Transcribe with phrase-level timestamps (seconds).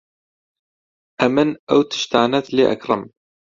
[1.19, 3.01] ئەمن ئەو تشتانەت لێ ئەکڕم.